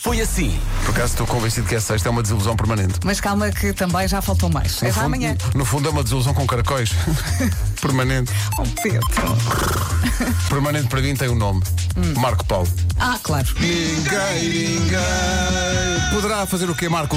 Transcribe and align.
foi 0.00 0.20
assim. 0.20 0.58
Por 0.84 0.90
acaso 0.94 1.12
estou 1.14 1.26
convencido 1.26 1.66
que 1.66 1.74
a 1.74 1.80
sexta 1.80 2.08
é 2.08 2.10
uma 2.10 2.22
desilusão 2.22 2.54
permanente. 2.56 2.94
Mas 3.04 3.20
calma 3.20 3.50
que 3.50 3.72
também 3.72 4.06
já 4.06 4.22
faltou 4.22 4.48
mais. 4.50 4.80
É 4.82 4.86
No 4.86 4.92
já 4.92 4.94
fundo, 5.02 5.06
amanhã. 5.06 5.36
no 5.54 5.64
fundo 5.64 5.88
é 5.88 5.90
uma 5.90 6.02
desilusão 6.02 6.32
com 6.34 6.46
caracóis. 6.46 6.90
permanente. 7.80 8.32
Oh, 8.58 8.62
Pedro. 8.82 9.00
Permanente 10.48 10.88
para 10.88 11.00
mim 11.00 11.14
tem 11.14 11.28
um 11.28 11.34
nome. 11.34 11.62
Marco 12.16 12.44
Paulo. 12.44 12.68
Ah, 12.98 13.18
claro. 13.22 13.46
Ninguém, 13.60 14.48
ninguém. 14.78 16.10
Poderá 16.12 16.46
fazer 16.46 16.68
o 16.70 16.74
quê, 16.74 16.88
Marco? 16.88 17.16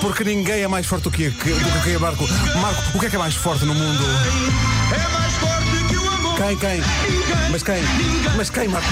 Porque 0.00 0.24
ninguém 0.24 0.62
é 0.62 0.68
mais 0.68 0.84
forte 0.86 1.04
do 1.04 1.10
que, 1.10 1.30
que- 1.30 1.50
do 1.52 1.70
que 1.72 1.80
quem 1.84 1.94
é 1.94 1.98
Marco. 1.98 2.26
Marco, 2.60 2.82
o 2.96 3.00
que 3.00 3.06
é 3.06 3.10
que 3.10 3.16
é 3.16 3.18
mais 3.18 3.34
forte 3.34 3.64
no 3.64 3.74
mundo? 3.74 4.04
Quem, 6.36 6.56
quem? 6.58 6.80
Mas 7.50 7.62
quem? 7.62 7.76
Mas 8.36 8.50
quem, 8.50 8.68
Marco? 8.68 8.88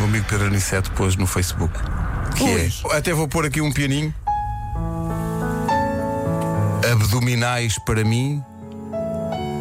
O 0.00 0.04
amigo 0.04 0.24
Pedro 0.28 0.46
Aniceto 0.46 0.90
pôs 0.92 1.16
no 1.16 1.26
Facebook. 1.26 1.72
Que 2.36 2.44
é? 2.92 2.96
Até 2.96 3.12
vou 3.12 3.28
pôr 3.28 3.44
aqui 3.46 3.60
um 3.60 3.72
pianinho. 3.72 4.12
Abdominais 6.90 7.78
para 7.84 8.02
mim 8.04 8.42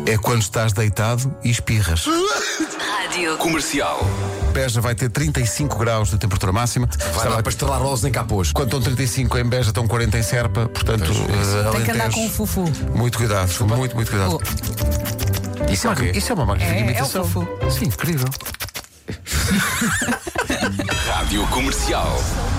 é 0.06 0.18
quando 0.18 0.42
estás 0.42 0.74
deitado 0.74 1.36
e 1.44 1.50
espirras. 1.50 2.06
Rádio. 2.80 3.38
Comercial. 3.38 4.00
Beja 4.54 4.82
vai 4.82 4.96
ter 4.96 5.10
35 5.10 5.78
graus 5.78 6.10
de 6.10 6.18
temperatura 6.18 6.52
máxima. 6.52 6.88
Vai 6.88 7.08
Estava 7.10 7.30
lá 7.36 7.44
para 7.44 7.50
estrelar 7.52 7.80
rolos 7.82 8.04
em 8.04 8.12
Capôs. 8.12 8.52
Quando 8.52 8.68
estão 8.68 8.82
35 8.82 9.38
em 9.38 9.46
Beja, 9.46 9.70
estão 9.70 9.88
40 9.88 10.18
em 10.18 10.24
Serpa. 10.24 10.68
Portanto, 10.68 11.04
eh, 11.12 11.72
Tem 11.72 11.84
que 11.84 11.92
andar 11.92 12.12
com 12.12 12.26
o 12.26 12.30
fufu. 12.30 12.64
Muito 12.96 13.18
cuidado, 13.18 13.50
muito, 13.78 13.96
muito 13.96 14.10
cuidado. 14.10 14.40
Oh, 14.42 15.72
Isso 15.72 15.88
é, 15.88 15.92
uma- 15.92 16.06
isso 16.06 16.32
é 16.32 16.36
uma 16.36 16.46
magnífica 16.46 16.76
É, 16.76 16.80
é 16.80 16.84
o 16.84 16.86
imitação. 16.86 17.24
fofo. 17.24 17.48
Sim, 17.72 17.86
incrível. 17.86 18.28
Rádio 21.08 21.46
Comercial. 21.48 22.51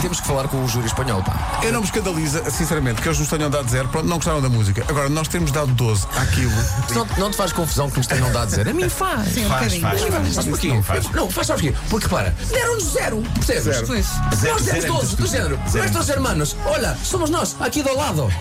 Temos 0.00 0.18
que 0.20 0.26
falar 0.26 0.48
com 0.48 0.64
o 0.64 0.68
júri 0.68 0.86
espanhol, 0.86 1.22
pá. 1.22 1.60
Eu 1.62 1.72
não 1.72 1.80
me 1.80 1.86
escandaliza, 1.86 2.50
sinceramente, 2.50 3.02
que 3.02 3.08
eles 3.08 3.18
nos 3.18 3.28
tenham 3.28 3.50
dado 3.50 3.68
zero. 3.68 3.88
Pronto, 3.88 4.06
não 4.08 4.16
gostaram 4.16 4.40
da 4.40 4.48
música. 4.48 4.82
Agora, 4.88 5.08
nós 5.10 5.28
temos 5.28 5.50
dado 5.52 5.70
12 5.72 6.06
àquilo. 6.16 6.52
Não, 6.94 7.06
não 7.18 7.30
te 7.30 7.36
faz 7.36 7.52
confusão 7.52 7.90
que 7.90 7.98
nos 7.98 8.06
tenham 8.06 8.32
dado 8.32 8.48
dizer. 8.48 8.66
A 8.66 8.72
mim 8.72 8.88
faz. 8.88 9.28
sim, 9.34 9.44
um 9.44 9.48
Faz, 9.48 9.60
bocadinho. 9.74 9.82
faz, 9.82 10.00
faz. 10.02 10.36
Mas 10.36 10.46
porquê? 10.46 10.68
Não 10.68 10.82
faz. 10.82 11.10
Não, 11.10 11.30
faz 11.30 11.46
sabes 11.46 11.62
porquê? 11.62 11.76
Porque 11.90 12.08
para, 12.08 12.30
deram-nos 12.50 12.84
zero, 12.92 13.22
percebes? 13.34 13.82
Pois. 13.86 14.06
Zero, 14.36 14.54
Nós 14.54 14.62
demos 14.64 14.80
zero 14.82 14.94
todos, 14.94 15.12
entre 15.12 15.24
do 15.24 15.28
género. 15.30 15.58
Zero 15.68 15.78
Nuestros 15.84 16.08
hermanos, 16.08 16.56
olha, 16.64 16.96
somos 17.04 17.28
nós, 17.30 17.54
aqui 17.60 17.82
do 17.82 17.94
lado. 17.94 18.32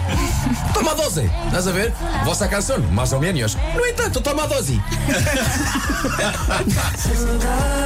Toma 0.74 0.96
12. 0.96 1.30
Estás 1.48 1.68
a 1.68 1.72
ver? 1.72 1.94
Vossa 2.24 2.48
canção, 2.48 2.80
mais 2.92 3.12
ou 3.12 3.20
menos. 3.20 3.58
No 3.76 3.86
entanto, 3.86 4.22
toma 4.22 4.48
12. 4.48 4.82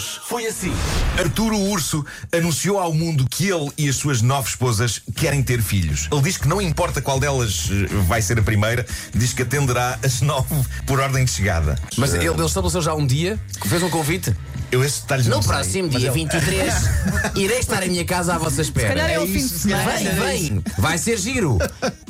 Hoje 0.00 0.20
foi 0.22 0.46
assim. 0.46 0.72
Arturo 1.18 1.58
Urso 1.58 2.04
anunciou 2.32 2.78
ao 2.78 2.94
mundo 2.94 3.26
que 3.28 3.50
ele 3.50 3.70
e 3.76 3.86
as 3.86 3.96
suas 3.96 4.22
nove 4.22 4.48
esposas 4.48 5.02
querem 5.14 5.42
ter 5.42 5.60
filhos. 5.60 6.08
Ele 6.10 6.22
diz 6.22 6.38
que 6.38 6.48
não 6.48 6.60
importa 6.60 7.02
qual 7.02 7.20
delas 7.20 7.68
eh, 7.70 7.86
vai 8.06 8.22
ser 8.22 8.38
a 8.38 8.42
primeira, 8.42 8.86
diz 9.14 9.34
que 9.34 9.42
atenderá 9.42 9.98
as 10.02 10.22
nove 10.22 10.54
por 10.86 11.00
ordem 11.00 11.26
de 11.26 11.30
chegada. 11.30 11.78
Mas 11.98 12.14
ele, 12.14 12.26
ele 12.26 12.44
estabeleceu 12.46 12.80
já 12.80 12.94
um 12.94 13.06
dia, 13.06 13.38
fez 13.66 13.82
um 13.82 13.90
convite. 13.90 14.34
Eu 14.72 14.84
esse 14.84 15.02
detalhe 15.02 15.28
não 15.28 15.36
No 15.38 15.42
sei. 15.42 15.52
próximo 15.52 15.88
dia 15.88 15.98
ele- 16.08 16.10
23, 16.10 16.74
irei 17.36 17.58
estar 17.58 17.82
em 17.86 17.90
minha 17.90 18.04
casa 18.04 18.34
à 18.34 18.38
vossa 18.38 18.62
espera. 18.62 18.88
Se 18.88 18.94
calhar 18.94 19.10
é 19.10 19.18
o 19.18 19.26
fim 19.26 19.32
de 19.46 19.48
semana. 19.48 19.90
Vem, 19.90 20.14
vem, 20.14 20.64
vai 20.78 20.98
ser 20.98 21.16
giro. 21.18 21.58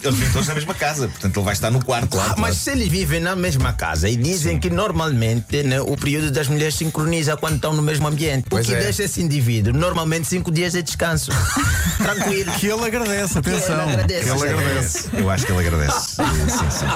Eles 0.02 0.14
vivem 0.17 0.33
todos 0.33 0.48
na 0.48 0.55
mesma 0.55 0.75
casa, 0.75 1.08
portanto 1.08 1.36
ele 1.36 1.44
vai 1.44 1.55
estar 1.55 1.70
no 1.70 1.84
quarto. 1.84 2.19
Ah, 2.20 2.35
mas 2.39 2.57
se 2.57 2.70
eles 2.70 2.89
vivem 2.89 3.20
na 3.20 3.35
mesma 3.36 3.73
casa 3.73 4.08
e 4.08 4.17
dizem 4.17 4.58
que 4.58 4.70
normalmente 4.70 5.62
né, 5.62 5.80
o 5.80 5.96
período 5.96 6.30
das 6.30 6.48
mulheres 6.48 6.74
sincroniza 6.74 7.36
quando 7.36 7.57
estão 7.57 7.73
no 7.73 7.83
mesmo 7.83 8.07
ambiente. 8.07 8.46
Pois 8.48 8.67
o 8.67 8.68
que 8.68 8.74
é. 8.74 8.80
deixa 8.80 9.05
esse 9.05 9.20
indivíduo? 9.23 9.73
Normalmente 9.73 10.27
cinco 10.27 10.51
dias 10.51 10.73
de 10.73 10.83
descanso. 10.83 11.30
Tranquilo. 11.98 12.52
Que 12.52 12.67
ele 12.68 12.85
agradece, 12.85 13.39
atenção. 13.39 13.83
ele 13.83 13.92
agradece. 13.92 14.24
Que 14.24 14.30
ele 14.30 14.48
agradece. 14.55 15.08
Eu 15.12 15.30
acho 15.30 15.46
que 15.46 15.52
ele 15.52 15.67
agradece. 15.67 16.17
sim, 16.17 16.70
sim. 16.70 16.86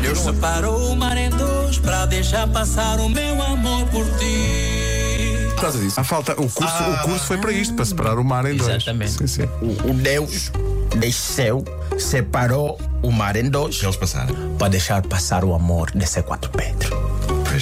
Deus 0.00 0.18
separou 0.20 0.92
o 0.92 0.96
mar 0.96 1.16
em 1.16 1.30
dois 1.30 1.57
pra 1.88 2.04
deixar 2.04 2.46
passar 2.48 3.00
o 3.00 3.08
meu 3.08 3.42
amor 3.42 3.86
por 3.86 4.04
ti. 4.18 5.48
Por 5.54 5.62
causa 5.62 5.78
disso. 5.78 5.98
Há 5.98 6.04
falta, 6.04 6.32
o 6.32 6.48
curso, 6.50 6.82
o 6.82 6.98
curso 6.98 7.24
foi 7.24 7.38
para 7.38 7.50
isto, 7.50 7.74
para 7.74 7.84
separar 7.86 8.18
o 8.18 8.24
mar 8.24 8.44
em 8.44 8.54
dois. 8.54 8.76
Exatamente. 8.76 9.12
Sim, 9.12 9.26
sim. 9.26 9.48
O, 9.62 9.90
o 9.90 9.94
Deus 9.94 10.52
desceu, 10.98 11.64
separou 11.98 12.78
o 13.02 13.10
mar 13.10 13.36
em 13.36 13.48
dois 13.48 13.82
eles 13.82 13.96
passarem. 13.96 14.36
para 14.58 14.68
deixar 14.68 15.00
passar 15.00 15.44
o 15.44 15.54
amor 15.54 15.90
de 15.92 16.04
C4 16.04 16.50
Pedro. 16.50 17.08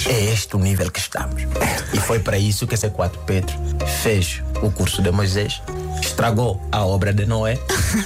É 0.05 0.25
este 0.25 0.57
o 0.57 0.59
nível 0.59 0.91
que 0.91 0.99
estamos. 0.99 1.43
E 1.93 1.97
foi 1.97 2.19
para 2.19 2.37
isso 2.37 2.67
que 2.67 2.75
C4 2.75 3.11
Pedro 3.25 3.55
fez 4.03 4.43
o 4.61 4.69
curso 4.69 5.01
de 5.01 5.09
Moisés, 5.09 5.61
estragou 6.01 6.61
a 6.69 6.85
obra 6.85 7.13
de 7.13 7.25
Noé 7.25 7.57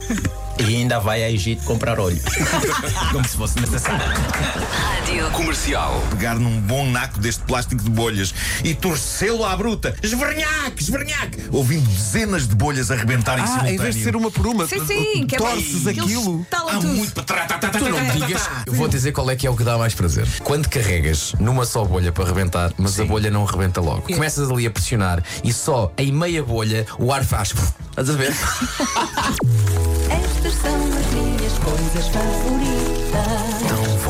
e 0.61 0.75
ainda 0.77 0.99
vai 0.99 1.23
a 1.23 1.31
Egito 1.31 1.63
comprar 1.63 1.99
óleo. 1.99 2.19
Como 3.11 3.27
se 3.27 3.35
fosse 3.37 3.59
necessário. 3.59 3.99
Rádio. 3.99 5.31
Comercial. 5.31 6.01
Pegar 6.11 6.35
num 6.35 6.59
bom 6.61 6.89
naco 6.89 7.19
deste 7.19 7.41
plástico 7.43 7.83
de 7.83 7.89
bolhas 7.89 8.33
e 8.63 8.73
torcê-lo 8.73 9.43
à 9.45 9.55
bruta. 9.55 9.95
Esverniaque, 10.01 10.81
esverniaque. 10.83 11.37
Ouvindo 11.51 11.87
dezenas 11.89 12.47
de 12.47 12.55
bolhas 12.55 12.91
arrebentarem 12.91 13.43
Ah, 13.43 13.47
simultâneo. 13.47 13.75
em 13.75 13.77
vez 13.77 13.95
de 13.95 14.03
ser 14.03 14.15
uma 14.15 14.31
por 14.31 14.47
uma, 14.47 14.67
Sim, 14.67 14.85
sim, 14.85 15.25
que 15.27 15.35
é 15.35 15.37
torces 15.37 15.87
aquilo. 15.87 16.45
Há 16.51 16.73
tudo. 16.75 16.87
muito 16.87 17.13
para 17.13 17.23
trás. 17.23 17.47
Tá, 17.47 17.57
tá, 17.57 17.69
tá, 17.69 17.79
Tu 17.79 17.89
não 17.89 17.99
me 17.99 18.11
digas, 18.11 18.49
eu 18.65 18.73
vou 18.73 18.87
dizer 18.87 19.11
qual 19.11 19.29
é 19.29 19.35
que 19.35 19.45
é 19.47 19.49
o 19.49 19.55
que 19.55 19.63
dá 19.63 19.77
mais 19.77 19.93
prazer. 19.93 20.27
Quando 20.43 20.69
carregas 20.69 21.33
numa 21.39 21.65
só 21.65 21.83
bolha 21.83 22.11
para 22.11 22.23
arrebentar, 22.23 22.71
mas 22.77 22.99
a 22.99 23.05
bolha 23.05 23.29
não 23.31 23.43
rebenta 23.45 23.81
logo. 23.81 24.01
Começas 24.03 24.49
ali 24.49 24.65
a 24.67 24.71
pressionar 24.71 25.21
e 25.43 25.51
só 25.51 25.91
em 25.97 26.11
meia 26.11 26.43
bolha 26.43 26.85
o 26.99 27.11
ar 27.11 27.23
faz. 27.25 27.53
Estás 27.89 28.09
a 28.09 28.13
ver? 28.13 28.33
coisas 31.91 32.07
favoritas. 32.07 33.67
São. 33.67 34.00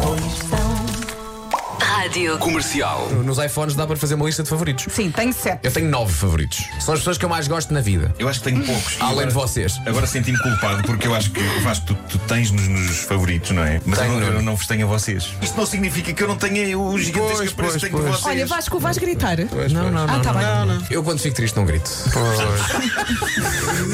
Rádio. 2.01 2.35
Comercial. 2.39 3.09
Nos 3.23 3.37
iPhones 3.37 3.75
dá 3.75 3.85
para 3.85 3.95
fazer 3.95 4.15
uma 4.15 4.25
lista 4.25 4.41
de 4.41 4.49
favoritos. 4.49 4.91
Sim, 4.91 5.11
tenho 5.11 5.31
sete. 5.31 5.59
Eu 5.61 5.71
tenho 5.71 5.87
nove 5.87 6.11
favoritos. 6.11 6.65
São 6.79 6.95
as 6.95 6.99
pessoas 7.01 7.15
que 7.19 7.23
eu 7.25 7.29
mais 7.29 7.47
gosto 7.47 7.71
na 7.71 7.79
vida. 7.79 8.11
Eu 8.17 8.27
acho 8.27 8.39
que 8.41 8.49
tenho 8.51 8.65
poucos. 8.65 8.95
Além 8.99 9.11
agora- 9.11 9.27
de 9.27 9.33
vocês. 9.33 9.79
Agora 9.85 10.07
senti-me 10.07 10.39
culpado 10.39 10.81
porque 10.81 11.05
eu 11.05 11.13
acho 11.13 11.29
que 11.29 11.39
Vasco, 11.59 11.85
tu, 11.85 11.95
tu 12.09 12.17
tens 12.27 12.49
nos, 12.49 13.01
favoritos, 13.03 13.51
não 13.51 13.63
é? 13.63 13.79
Mas 13.85 13.99
eu, 13.99 14.05
Tenho. 14.05 14.19
não, 14.19 14.27
eu 14.29 14.41
não 14.41 14.55
vos 14.55 14.65
tenho 14.65 14.83
a 14.87 14.89
vocês. 14.89 15.29
Isto 15.43 15.55
não 15.55 15.65
significa 15.67 16.11
que 16.11 16.23
eu 16.23 16.27
não 16.27 16.35
tenha 16.37 16.75
o 16.77 16.97
gigantesco 16.97 17.37
Pois, 17.37 17.51
apreço 17.51 17.55
pois, 17.55 17.73
que 17.75 17.79
tenho 17.81 17.91
pois. 17.91 18.05
de 18.05 18.11
vocês. 18.23 18.25
Olha, 18.35 18.47
Vasco, 18.47 18.79
vais 18.79 18.97
gritar? 18.97 19.37
Não, 19.71 19.91
não, 19.91 20.03
Ah, 20.05 20.19
tá 20.21 20.33
bem. 20.33 20.43
Eu 20.89 21.03
quando 21.03 21.19
fico 21.19 21.35
triste 21.35 21.55
não 21.55 21.65
grito. 21.65 21.87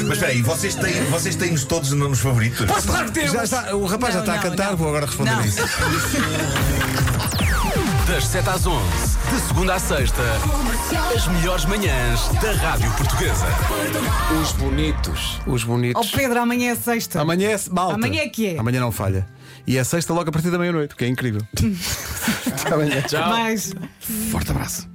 Mas 0.06 0.12
espera 0.12 0.32
aí, 0.32 0.40
vocês 0.40 0.74
têm, 0.74 1.04
vocês 1.10 1.36
têm-nos 1.36 1.64
todos 1.64 1.92
no- 1.92 2.08
nos 2.08 2.20
favoritos? 2.20 2.66
Já 3.32 3.44
está, 3.44 3.76
o 3.76 3.84
rapaz 3.84 4.14
já 4.14 4.20
Não, 4.20 4.26
está 4.26 4.32
a 4.32 4.36
não, 4.36 4.50
cantar, 4.50 4.70
não. 4.70 4.76
vou 4.78 4.88
agora 4.88 5.04
responder 5.04 5.32
Não. 5.36 5.44
isso. 5.44 5.60
Das 8.08 8.24
7 8.24 8.48
às 8.48 8.66
11, 8.66 8.82
de 9.30 9.40
segunda 9.48 9.74
à 9.74 9.78
sexta, 9.78 10.22
as 11.14 11.28
melhores 11.28 11.64
manhãs 11.66 12.28
da 12.40 12.52
Rádio 12.52 12.90
Portuguesa. 12.92 13.46
Os 14.40 14.52
bonitos. 14.52 15.38
Os 15.46 15.62
Oh, 15.62 15.66
bonitos. 15.66 16.10
Pedro, 16.10 16.40
amanhã 16.40 16.72
é 16.72 16.74
sexta. 16.74 17.20
Amanhã 17.20 17.50
é 17.50 17.60
malta. 17.70 17.94
Amanhã 17.96 18.22
é 18.22 18.28
que 18.28 18.46
é. 18.54 18.58
Amanhã 18.58 18.80
não 18.80 18.90
falha. 18.90 19.26
E 19.66 19.76
é 19.76 19.84
sexta 19.84 20.14
logo 20.14 20.30
a 20.30 20.32
partir 20.32 20.50
da 20.50 20.58
meia-noite, 20.58 20.96
que 20.96 21.04
é 21.04 21.08
incrível. 21.08 21.42
Até 22.46 22.74
amanhã. 22.74 23.02
Mais. 23.28 23.74
Forte 24.30 24.50
abraço. 24.52 24.88